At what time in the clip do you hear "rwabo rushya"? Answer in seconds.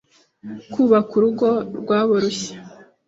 1.79-2.55